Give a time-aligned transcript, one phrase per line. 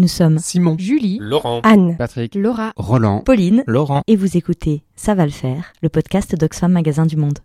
[0.00, 4.00] Nous sommes Simon, Julie, Laurent, Anne, Patrick, Laura, Roland, Pauline, Laurent.
[4.06, 7.40] et vous écoutez Ça va le faire, le podcast d'Oxfam Magasin du Monde.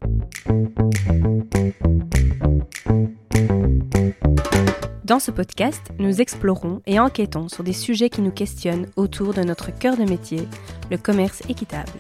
[5.04, 9.42] Dans ce podcast, nous explorons et enquêtons sur des sujets qui nous questionnent autour de
[9.42, 10.48] notre cœur de métier,
[10.90, 11.92] le commerce équitable.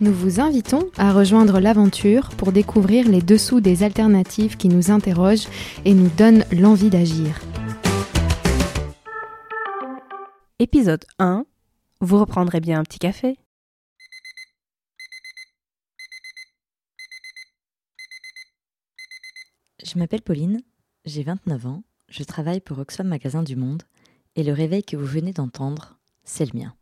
[0.00, 5.48] Nous vous invitons à rejoindre l'aventure pour découvrir les dessous des alternatives qui nous interrogent
[5.84, 7.38] et nous donnent l'envie d'agir.
[10.60, 11.46] Épisode 1.
[12.00, 13.38] Vous reprendrez bien un petit café
[19.84, 20.60] Je m'appelle Pauline,
[21.04, 23.84] j'ai 29 ans, je travaille pour Oxfam Magasin du Monde
[24.34, 26.74] et le réveil que vous venez d'entendre, c'est le mien.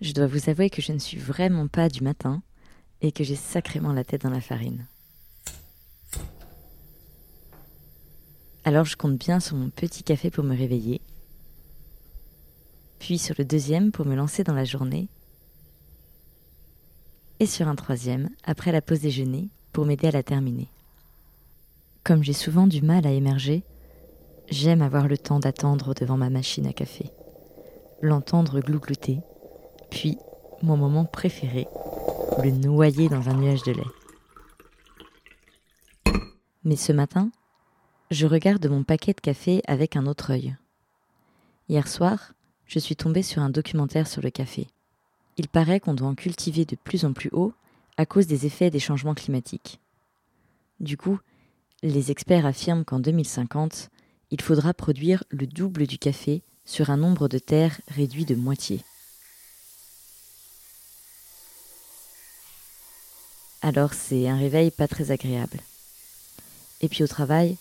[0.00, 2.40] Je dois vous avouer que je ne suis vraiment pas du matin
[3.00, 4.86] et que j'ai sacrément la tête dans la farine.
[8.62, 11.00] Alors je compte bien sur mon petit café pour me réveiller,
[13.00, 15.08] puis sur le deuxième pour me lancer dans la journée,
[17.40, 20.68] et sur un troisième après la pause déjeuner pour m'aider à la terminer.
[22.04, 23.64] Comme j'ai souvent du mal à émerger,
[24.50, 27.10] j'aime avoir le temps d'attendre devant ma machine à café,
[28.02, 29.20] l'entendre glouglouter,
[29.90, 30.18] puis,
[30.62, 31.66] mon moment préféré,
[32.44, 33.82] le noyer dans un nuage de lait.
[36.64, 37.30] Mais ce matin,
[38.10, 40.54] je regarde mon paquet de café avec un autre œil.
[41.70, 42.34] Hier soir,
[42.70, 44.68] je suis tombée sur un documentaire sur le café.
[45.36, 47.52] Il paraît qu'on doit en cultiver de plus en plus haut
[47.96, 49.80] à cause des effets des changements climatiques.
[50.78, 51.18] Du coup,
[51.82, 53.90] les experts affirment qu'en 2050,
[54.30, 58.84] il faudra produire le double du café sur un nombre de terres réduit de moitié.
[63.62, 65.58] Alors c'est un réveil pas très agréable.
[66.82, 67.56] Et puis au travail,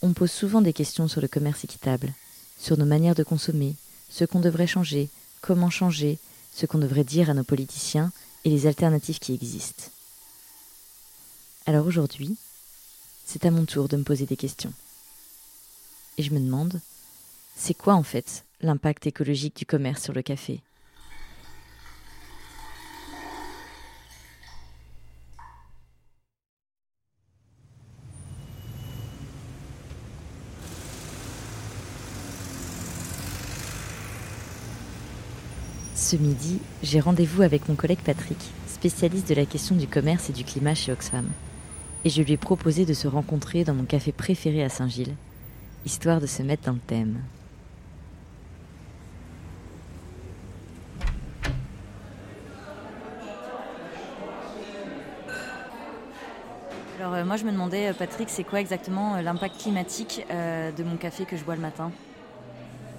[0.00, 2.14] on pose souvent des questions sur le commerce équitable,
[2.58, 3.76] sur nos manières de consommer,
[4.08, 5.08] ce qu'on devrait changer,
[5.40, 6.18] comment changer,
[6.54, 8.12] ce qu'on devrait dire à nos politiciens
[8.44, 9.84] et les alternatives qui existent.
[11.66, 12.36] Alors aujourd'hui,
[13.26, 14.72] c'est à mon tour de me poser des questions.
[16.16, 16.80] Et je me demande,
[17.56, 20.60] c'est quoi en fait l'impact écologique du commerce sur le café?
[36.06, 40.32] Ce midi, j'ai rendez-vous avec mon collègue Patrick, spécialiste de la question du commerce et
[40.32, 41.26] du climat chez Oxfam.
[42.04, 45.16] Et je lui ai proposé de se rencontrer dans mon café préféré à Saint-Gilles,
[45.84, 47.18] histoire de se mettre dans le thème.
[57.00, 60.84] Alors euh, moi je me demandais, euh, Patrick, c'est quoi exactement euh, l'impact climatique de
[60.84, 61.90] mon café que je bois le matin?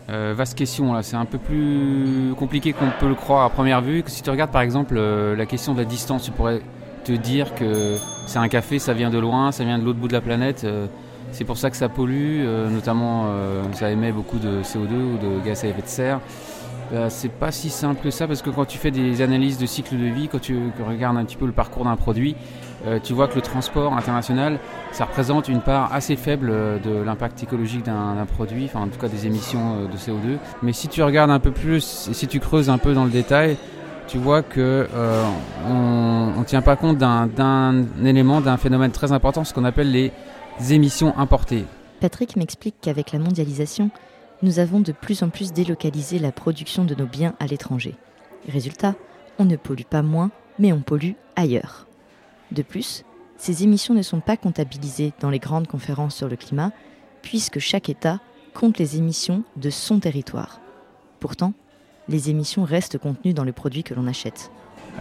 [0.10, 3.82] Euh, vaste question, là, c'est un peu plus compliqué qu'on peut le croire à première
[3.82, 4.04] vue.
[4.08, 6.62] Si tu regardes par exemple euh, la question de la distance, tu pourrais
[7.04, 10.08] te dire que c'est un café, ça vient de loin, ça vient de l'autre bout
[10.08, 10.64] de la planète.
[10.64, 10.88] euh,
[11.34, 13.26] c'est pour ça que ça pollue, notamment
[13.74, 16.22] ça émet beaucoup de CO2 ou de gaz à effet de serre.
[16.94, 19.66] Euh, c'est pas si simple que ça parce que quand tu fais des analyses de
[19.66, 22.36] cycle de vie, quand tu regardes un petit peu le parcours d'un produit,
[22.86, 24.60] euh, tu vois que le transport international,
[24.92, 29.00] ça représente une part assez faible euh, de l'impact écologique d'un produit, enfin en tout
[29.00, 30.38] cas des émissions euh, de CO2.
[30.62, 33.58] Mais si tu regardes un peu plus si tu creuses un peu dans le détail,
[34.08, 34.88] tu vois que
[35.68, 40.12] on ne tient pas compte d'un élément, d'un phénomène très important, ce qu'on appelle les
[40.72, 41.66] émissions importées.
[42.00, 43.90] Patrick m'explique qu'avec la mondialisation,
[44.44, 47.96] nous avons de plus en plus délocalisé la production de nos biens à l'étranger.
[48.48, 48.96] Résultat,
[49.40, 51.88] on ne pollue pas moins, mais on pollue ailleurs.
[52.52, 53.04] De plus,
[53.38, 56.72] ces émissions ne sont pas comptabilisées dans les grandes conférences sur le climat,
[57.22, 58.20] puisque chaque État
[58.54, 60.60] compte les émissions de son territoire.
[61.20, 61.54] Pourtant,
[62.10, 64.52] les émissions restent contenues dans les produits que l'on achète.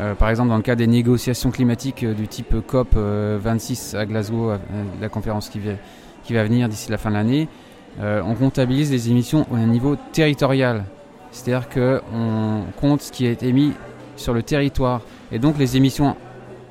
[0.00, 3.94] Euh, par exemple, dans le cas des négociations climatiques euh, du type COP euh, 26
[3.94, 4.58] à Glasgow, euh,
[5.00, 7.48] la conférence qui va, venir d'ici la fin de l'année,
[8.00, 10.84] euh, on comptabilise les émissions au niveau territorial.
[11.30, 13.72] C'est-à-dire qu'on compte ce qui est émis
[14.16, 15.00] sur le territoire.
[15.32, 16.16] Et donc les émissions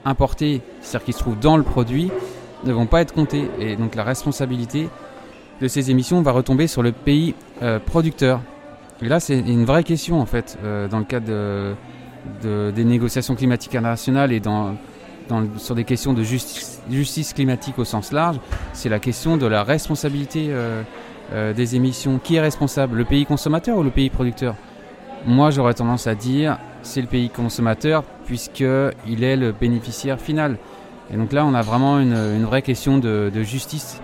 [0.05, 2.11] importées, c'est-à-dire qui se trouvent dans le produit,
[2.63, 3.49] ne vont pas être comptées.
[3.59, 4.89] Et donc la responsabilité
[5.61, 8.41] de ces émissions va retomber sur le pays euh, producteur.
[9.01, 11.73] Et là, c'est une vraie question en fait, euh, dans le cadre de,
[12.43, 14.41] de- des négociations climatiques internationales et
[15.57, 18.39] sur des questions de justice, climatique au sens large,
[18.73, 20.83] c'est la question de la responsabilité euh,
[21.53, 22.19] des émissions.
[22.23, 22.97] Qui est responsable?
[22.97, 24.55] Le pays consommateur ou le pays producteur?
[25.25, 30.57] Moi, j'aurais tendance à dire c'est le pays consommateur puisqu'il est le bénéficiaire final.
[31.11, 34.01] Et donc là, on a vraiment une, une vraie question de, de justice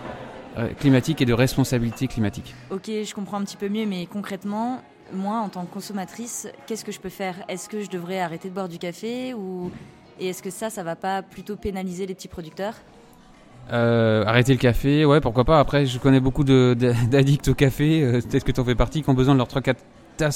[0.79, 2.53] climatique et de responsabilité climatique.
[2.69, 4.81] Ok, je comprends un petit peu mieux, mais concrètement,
[5.13, 7.35] moi, en tant que consommatrice, qu'est-ce que je peux faire?
[7.47, 9.71] Est-ce que je devrais arrêter de boire du café ou
[10.19, 12.75] et est-ce que ça, ça va pas plutôt pénaliser les petits producteurs?
[13.71, 15.59] Euh, arrêter le café, ouais, pourquoi pas.
[15.59, 19.09] Après, je connais beaucoup d'addicts au café, euh, peut-être que tu en fais partie, qui
[19.09, 19.75] ont besoin de leurs 3-4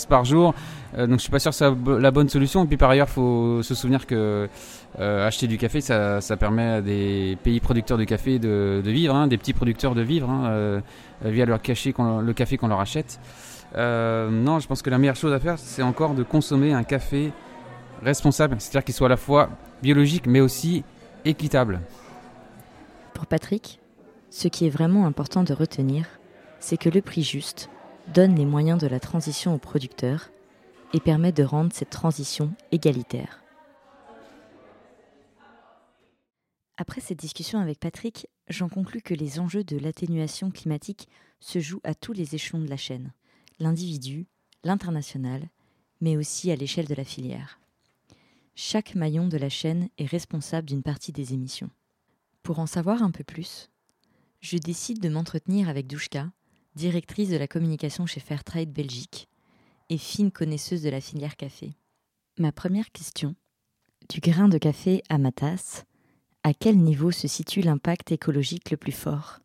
[0.08, 0.54] par jour.
[0.98, 2.64] Euh, donc, je suis pas sûr que c'est la bonne solution.
[2.64, 4.50] Et puis, par ailleurs, il faut se souvenir que
[4.98, 9.38] acheter du café, ça, permet à des pays producteurs de café de, vivre, hein, des
[9.38, 10.82] petits producteurs de vivre, hein,
[11.22, 13.20] via leur cachet le café qu'on leur achète.
[13.76, 17.34] non, je pense que la meilleure chose à faire, c'est encore de consommer un café
[18.04, 19.50] responsable, c'est-à-dire qu'il soit à la fois
[19.84, 20.86] biologique, mais aussi
[21.26, 21.82] équitable.
[23.14, 23.80] Pour Patrick,
[24.30, 26.06] ce qui est vraiment important de retenir,
[26.60, 27.70] c'est que le prix juste
[28.14, 30.30] donne les moyens de la transition aux producteurs
[30.94, 33.42] et permet de rendre cette transition égalitaire.
[36.78, 41.08] Après cette discussion avec Patrick, j'en conclus que les enjeux de l'atténuation climatique
[41.40, 43.14] se jouent à tous les échelons de la chaîne,
[43.60, 44.28] l'individu,
[44.64, 45.50] l'international,
[46.02, 47.60] mais aussi à l'échelle de la filière.
[48.56, 51.70] Chaque maillon de la chaîne est responsable d'une partie des émissions.
[52.44, 53.70] Pour en savoir un peu plus,
[54.42, 56.30] je décide de m'entretenir avec Douchka,
[56.76, 59.28] directrice de la communication chez Fairtrade Belgique
[59.90, 61.74] et fine connaisseuse de la filière café.
[62.38, 63.36] Ma première question,
[64.10, 65.86] du grain de café à ma tasse,
[66.44, 69.40] à quel niveau se situe l'impact écologique le plus fort?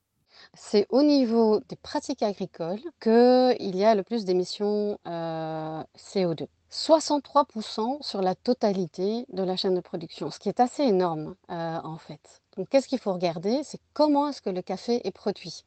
[0.55, 6.47] C'est au niveau des pratiques agricoles qu'il y a le plus d'émissions euh, CO2.
[6.71, 11.81] 63% sur la totalité de la chaîne de production, ce qui est assez énorme euh,
[11.83, 12.43] en fait.
[12.57, 13.63] Donc qu'est-ce qu'il faut regarder?
[13.65, 15.65] C'est comment est-ce que le café est produit?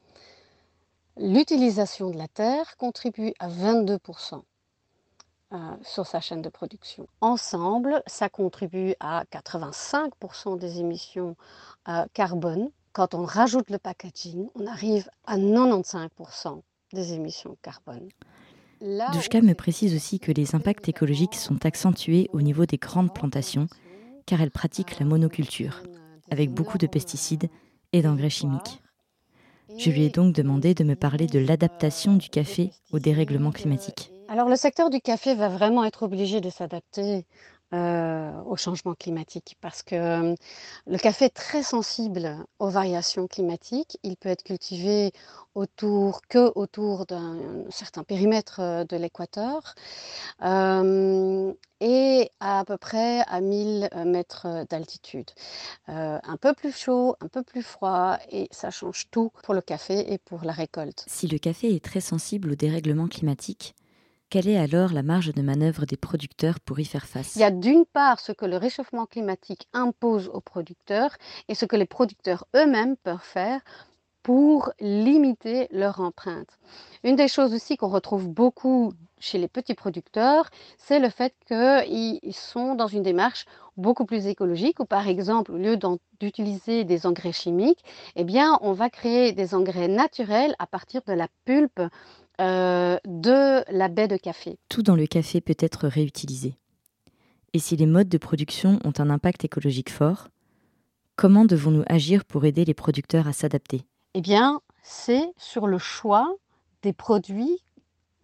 [1.18, 4.42] L'utilisation de la terre contribue à 22%
[5.54, 7.08] euh, sur sa chaîne de production.
[7.22, 11.36] Ensemble, ça contribue à 85% des émissions
[11.88, 12.70] euh, carbone.
[12.94, 16.62] Quand on rajoute le packaging, on arrive à 95%
[16.94, 18.10] des émissions carbone.
[18.82, 23.68] Douchka me précise aussi que les impacts écologiques sont accentués au niveau des grandes plantations,
[24.26, 25.84] car elle pratique la monoculture,
[26.32, 27.50] avec beaucoup de pesticides
[27.94, 28.83] et d'engrais chimiques.
[29.78, 34.12] Je lui ai donc demandé de me parler de l'adaptation du café au dérèglement climatique.
[34.28, 37.26] Alors le secteur du café va vraiment être obligé de s'adapter
[37.74, 40.36] euh, au changement climatique parce que euh,
[40.86, 43.98] le café est très sensible aux variations climatiques.
[44.04, 45.12] Il peut être cultivé
[45.56, 49.74] autour que autour d'un certain périmètre euh, de l'équateur
[51.80, 55.32] et à, peu près à 1000 mètres d'altitude.
[55.88, 60.14] un peu plus chaud, un peu plus froid et ça change tout pour le café
[60.14, 61.04] et pour la récolte.
[61.08, 63.76] Si le café est très sensible au dérèglement climatique,
[64.34, 67.36] quelle est alors la marge de manœuvre des producteurs pour y faire face?
[67.36, 71.16] Il y a d'une part ce que le réchauffement climatique impose aux producteurs
[71.50, 73.62] et ce que les producteurs eux-mêmes peuvent faire
[74.24, 76.58] pour limiter leur empreinte.
[77.04, 82.34] Une des choses aussi qu'on retrouve beaucoup chez les petits producteurs, c'est le fait qu'ils
[82.34, 83.46] sont dans une démarche
[83.78, 85.78] beaucoup plus écologique où par exemple au lieu
[86.20, 87.84] d'utiliser des engrais chimiques,
[88.16, 91.82] eh bien on va créer des engrais naturels à partir de la pulpe
[92.42, 94.58] euh, de la baie de café.
[94.70, 96.56] Tout dans le café peut être réutilisé.
[97.54, 100.30] Et si les modes de production ont un impact écologique fort,
[101.16, 103.84] comment devons-nous agir pour aider les producteurs à s'adapter?
[104.16, 106.36] Eh bien, c'est sur le choix
[106.82, 107.64] des produits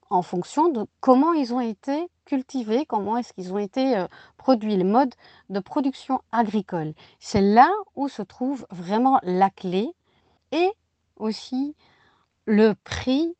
[0.09, 4.07] en fonction de comment ils ont été cultivés, comment est-ce qu'ils ont été euh,
[4.37, 5.13] produits, les modes
[5.49, 6.93] de production agricole.
[7.19, 9.89] C'est là où se trouve vraiment la clé
[10.51, 10.69] et
[11.17, 11.75] aussi
[12.45, 13.35] le prix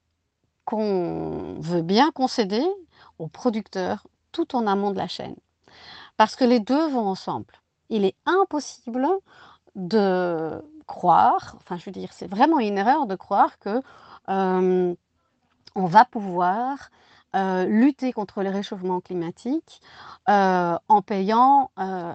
[0.70, 2.64] qu'on veut bien concéder
[3.18, 5.36] aux producteurs tout en amont de la chaîne.
[6.16, 7.56] Parce que les deux vont ensemble.
[7.90, 9.08] Il est impossible
[9.76, 13.82] de croire, enfin je veux dire, c'est vraiment une erreur de croire que
[14.30, 14.94] euh,
[15.74, 16.92] on va pouvoir
[17.36, 19.82] euh, lutter contre le réchauffement climatique
[20.30, 21.72] euh, en payant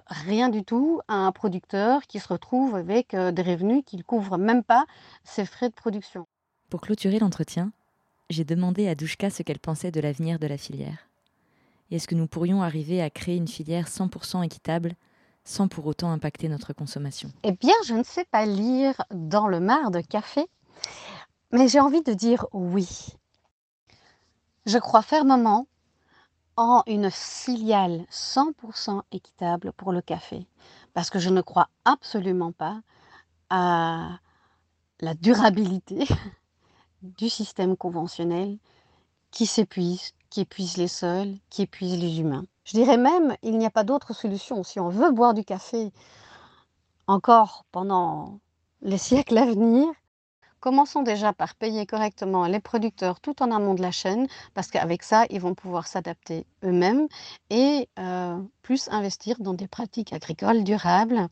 [0.07, 4.39] rien du tout à un producteur qui se retrouve avec des revenus qui ne couvrent
[4.39, 4.87] même pas
[5.25, 6.29] ses frais de production.
[6.71, 7.73] Pour clôturer l'entretien,
[8.31, 11.09] j'ai demandé à Douchka ce qu'elle pensait de l'avenir de la filière.
[11.91, 14.95] est-ce que nous pourrions arriver à créer une filière 100% équitable
[15.45, 17.31] sans pour autant impacter notre consommation?
[17.43, 20.47] Eh bien, je ne sais pas lire dans le mar de café,
[21.53, 22.89] mais j'ai envie de dire oui.
[24.67, 25.67] Je crois fermement
[26.57, 30.47] en une filiale 100% équitable pour le café,
[30.95, 32.81] parce que je ne crois absolument pas
[33.51, 34.19] à
[35.01, 36.07] la durabilité
[37.05, 38.59] du système conventionnel
[39.31, 42.47] qui s'épuise, qui épuise les sols, qui épuise les humains.
[42.65, 44.63] Je dirais même, il n'y a pas d'autre solution.
[44.63, 45.93] Si on veut boire du café
[47.07, 48.41] encore pendant
[48.81, 49.87] les siècles à venir,
[50.65, 55.03] commençons déjà par payer correctement les producteurs tout en amont de la chaîne, parce qu'avec
[55.03, 57.07] ça, ils vont pouvoir s'adapter eux-mêmes
[57.51, 61.29] et euh, plus investir dans des pratiques agricoles durables,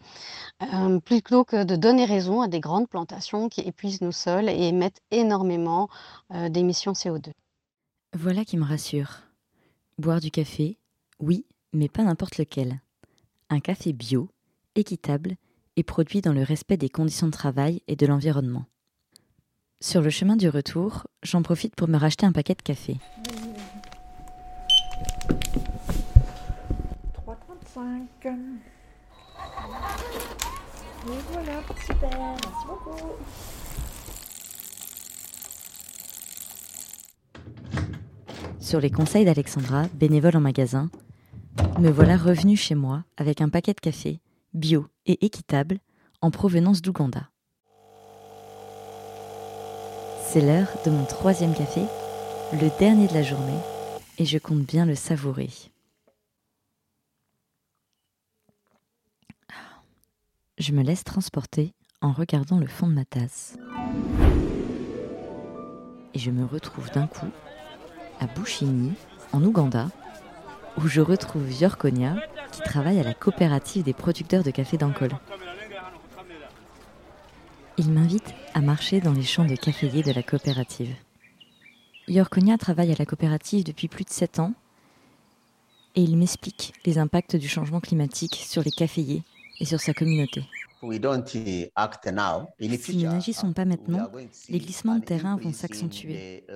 [0.63, 4.69] euh, plutôt que de donner raison à des grandes plantations qui épuisent nos sols et
[4.69, 5.89] émettent énormément
[6.35, 7.33] euh, d'émissions CO2.
[8.15, 9.21] Voilà qui me rassure.
[9.97, 10.77] Boire du café,
[11.21, 12.83] oui, mais pas n'importe lequel.
[13.49, 14.29] Un café bio,
[14.75, 15.37] équitable
[15.77, 18.67] et produit dans le respect des conditions de travail et de l'environnement.
[19.83, 22.99] Sur le chemin du retour, j'en profite pour me racheter un paquet de café.
[27.27, 28.07] 3,35.
[31.05, 33.11] Et voilà, super, merci beaucoup.
[38.61, 40.93] Sur les conseils d'Alexandra, bénévole en magasin,
[41.81, 44.21] me voilà revenu chez moi avec un paquet de café,
[44.55, 45.81] bio et équitable,
[46.21, 47.32] en provenance d'Ouganda.
[50.33, 51.83] C'est l'heure de mon troisième café,
[52.55, 53.61] le dernier de la journée,
[54.17, 55.51] et je compte bien le savourer.
[60.57, 63.59] Je me laisse transporter en regardant le fond de ma tasse.
[66.15, 67.29] Et je me retrouve d'un coup
[68.19, 68.95] à Bushini,
[69.35, 69.89] en Ouganda,
[70.79, 72.17] où je retrouve Yorkonia,
[72.53, 75.13] qui travaille à la coopérative des producteurs de café d'Ankole.
[77.85, 80.95] Il m'invite à marcher dans les champs de caféiers de la coopérative.
[82.07, 84.55] Yorkonia travaille à la coopérative depuis plus de 7 ans
[85.97, 89.25] et il m'explique les impacts du changement climatique sur les caféiers
[89.59, 90.45] et sur sa communauté.
[90.81, 91.01] Si
[92.97, 94.13] nous n'agissons pas maintenant,
[94.49, 96.47] les glissements de terrain vont s'accentuer.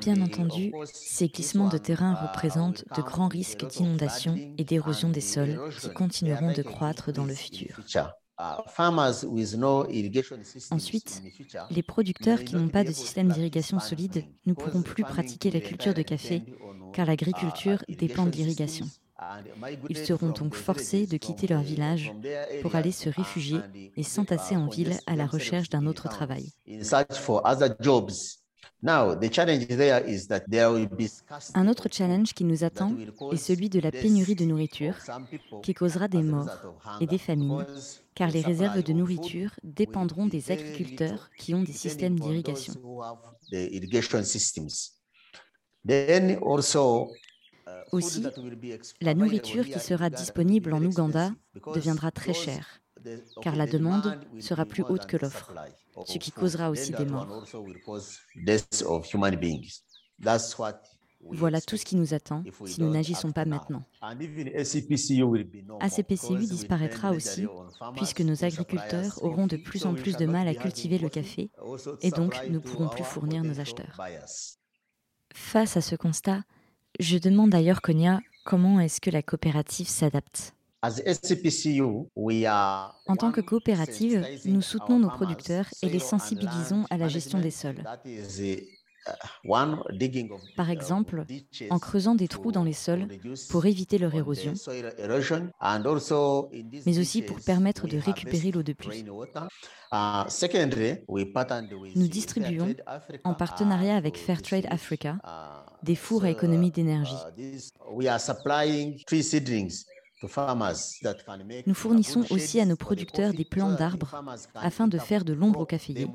[0.00, 5.58] Bien entendu, ces glissements de terrain représentent de grands risques d'inondation et d'érosion des sols
[5.80, 7.80] qui continueront de croître dans le futur.
[10.70, 11.22] Ensuite,
[11.70, 15.94] les producteurs qui n'ont pas de système d'irrigation solide ne pourront plus pratiquer la culture
[15.94, 16.42] de café
[16.92, 18.86] car l'agriculture dépend de l'irrigation.
[19.88, 22.12] Ils seront donc forcés de quitter leur village
[22.60, 23.58] pour aller se réfugier
[23.96, 26.52] et s'entasser en ville à la recherche d'un autre travail.
[28.84, 29.18] Un
[31.68, 32.96] autre challenge qui nous attend
[33.30, 34.96] est celui de la pénurie de nourriture,
[35.62, 36.50] qui causera des morts
[37.00, 37.64] et des famines,
[38.14, 42.74] car les réserves de nourriture dépendront des agriculteurs qui ont des systèmes d'irrigation.
[47.92, 48.24] Aussi,
[49.00, 51.30] la nourriture qui sera disponible en Ouganda
[51.74, 52.81] deviendra très chère,
[53.42, 55.52] car la demande sera plus haute que l'offre
[56.06, 57.44] ce qui causera aussi des morts.
[61.30, 63.84] Voilà tout ce qui nous attend si nous n'agissons pas maintenant.
[65.80, 67.46] ACPCU disparaîtra aussi
[67.96, 71.50] puisque nos agriculteurs auront de plus en plus de mal à cultiver le café
[72.00, 74.00] et donc ne pourront plus fournir nos acheteurs.
[75.32, 76.42] Face à ce constat,
[76.98, 80.54] je demande d'ailleurs Konya comment est-ce que la coopérative s'adapte?
[80.82, 80.90] En
[83.16, 87.82] tant que coopérative, nous soutenons nos producteurs et les sensibilisons à la gestion des sols.
[90.56, 91.24] Par exemple,
[91.70, 93.08] en creusant des trous dans les sols
[93.50, 94.54] pour éviter leur érosion,
[96.86, 99.04] mais aussi pour permettre de récupérer l'eau de pluie.
[101.96, 102.74] Nous distribuons,
[103.24, 105.18] en partenariat avec Fairtrade Africa,
[105.82, 107.16] des fours à économie d'énergie.
[111.66, 114.22] Nous fournissons aussi à nos producteurs des plants d'arbres
[114.54, 116.06] afin de faire de l'ombre au caféier,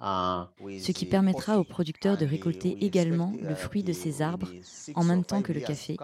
[0.00, 4.48] ce qui permettra aux producteurs de récolter également le fruit de ces arbres
[4.94, 5.96] en même temps que le café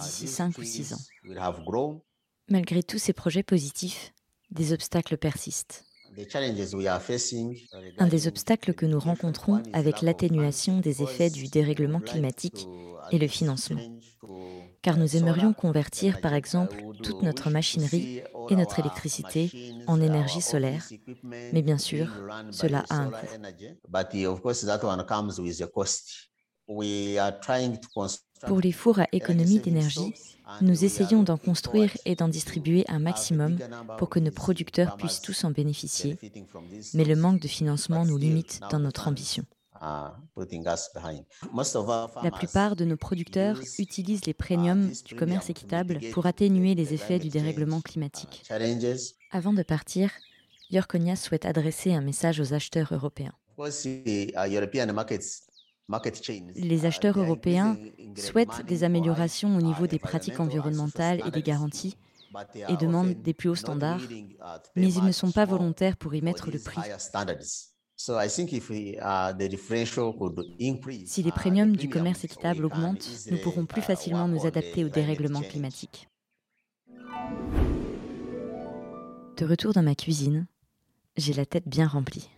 [0.00, 1.00] d'ici 5 ou 6 ans.
[2.48, 4.12] Malgré tous ces projets positifs,
[4.50, 5.84] des obstacles persistent.
[7.98, 12.68] Un des obstacles que nous rencontrons avec l'atténuation des effets du dérèglement climatique
[13.10, 13.80] est le financement
[14.84, 20.84] car nous aimerions convertir par exemple toute notre machinerie et notre électricité en énergie solaire.
[21.24, 22.06] Mais bien sûr,
[22.50, 23.26] cela a un coût.
[28.46, 30.14] Pour les fours à économie d'énergie,
[30.60, 33.58] nous essayons d'en construire et d'en distribuer un maximum
[33.98, 36.18] pour que nos producteurs puissent tous en bénéficier,
[36.92, 39.46] mais le manque de financement nous limite dans notre ambition.
[42.22, 47.18] La plupart de nos producteurs utilisent les premiums du commerce équitable pour atténuer les effets
[47.18, 48.42] du dérèglement climatique.
[49.30, 50.10] Avant de partir,
[50.70, 53.34] Yorkonia souhaite adresser un message aux acheteurs européens.
[56.56, 57.76] Les acheteurs européens
[58.16, 61.96] souhaitent des améliorations au niveau des pratiques environnementales et des garanties
[62.68, 64.00] et demandent des plus hauts standards,
[64.76, 66.80] mais ils ne sont pas volontaires pour y mettre le prix.
[67.96, 68.12] Si
[71.22, 76.08] les premiums du commerce équitable augmentent, nous pourrons plus facilement nous adapter au dérèglement climatique.
[79.36, 80.46] De retour dans ma cuisine,
[81.16, 82.30] j'ai la tête bien remplie.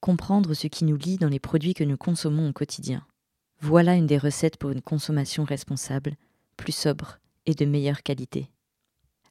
[0.00, 3.06] Comprendre ce qui nous lie dans les produits que nous consommons au quotidien.
[3.60, 6.16] Voilà une des recettes pour une consommation responsable,
[6.56, 8.50] plus sobre et de meilleure qualité.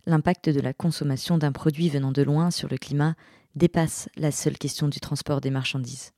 [0.05, 3.15] L'impact de la consommation d'un produit venant de loin sur le climat
[3.55, 6.11] dépasse la seule question du transport des marchandises.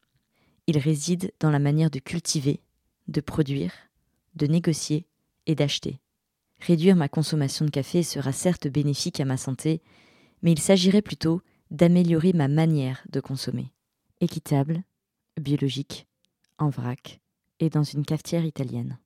[0.68, 2.62] Il réside dans la manière de cultiver,
[3.08, 3.72] de produire,
[4.36, 5.06] de négocier
[5.46, 6.00] et d'acheter.
[6.60, 9.82] Réduire ma consommation de café sera certes bénéfique à ma santé,
[10.42, 11.42] mais il s'agirait plutôt
[11.72, 13.72] d'améliorer ma manière de consommer.
[14.20, 14.84] Équitable,
[15.40, 16.08] biologique,
[16.58, 17.20] en vrac
[17.60, 18.98] et dans une cafetière italienne.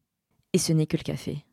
[0.53, 1.45] Et ce n'est que le café.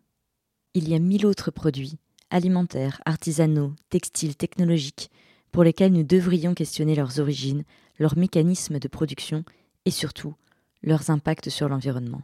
[0.75, 1.99] Il y a mille autres produits,
[2.31, 5.11] alimentaires, artisanaux, textiles, technologiques,
[5.59, 7.65] pour lesquels nous devrions questionner leurs origines,
[7.99, 9.43] leurs mécanismes de production
[9.87, 10.37] et surtout
[10.85, 12.23] leurs impacts sur l'environnement.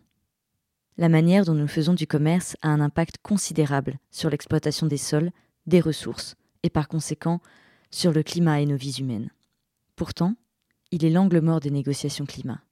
[0.99, 5.33] La manière dont nous faisons du commerce a un impact considérable sur l'exploitation des sols,
[5.67, 7.41] des ressources et par conséquent
[7.91, 9.31] sur le climat et nos vies humaines.
[9.97, 10.37] Pourtant,
[10.93, 12.62] il est l'angle mort des négociations climat.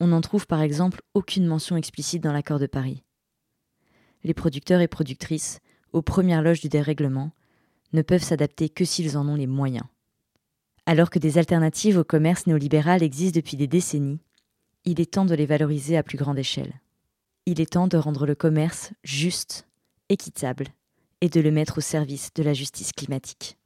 [0.00, 3.02] On n'en trouve par exemple aucune mention explicite dans l'accord de Paris.
[4.22, 5.58] Les producteurs et productrices,
[5.92, 7.32] aux premières loges du dérèglement,
[7.94, 9.86] ne peuvent s'adapter que s'ils en ont les moyens.
[10.84, 14.20] Alors que des alternatives au commerce néolibéral existent depuis des décennies,
[14.84, 16.74] il est temps de les valoriser à plus grande échelle.
[17.46, 19.66] Il est temps de rendre le commerce juste,
[20.10, 20.66] équitable,
[21.22, 23.56] et de le mettre au service de la justice climatique.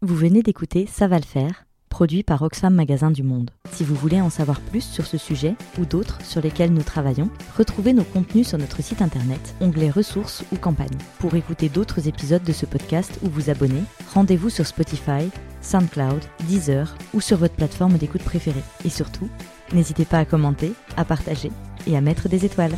[0.00, 1.66] Vous venez d'écouter Ça va le faire,
[1.98, 3.50] produit par Oxfam Magasin du Monde.
[3.72, 7.28] Si vous voulez en savoir plus sur ce sujet ou d'autres sur lesquels nous travaillons,
[7.56, 10.96] retrouvez nos contenus sur notre site internet, onglet ressources ou campagne.
[11.18, 13.82] Pour écouter d'autres épisodes de ce podcast ou vous abonner,
[14.14, 15.28] rendez-vous sur Spotify,
[15.60, 18.62] SoundCloud, Deezer ou sur votre plateforme d'écoute préférée.
[18.84, 19.28] Et surtout,
[19.72, 21.50] n'hésitez pas à commenter, à partager
[21.88, 22.76] et à mettre des étoiles.